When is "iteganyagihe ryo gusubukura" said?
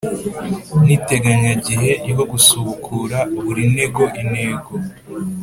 0.97-3.17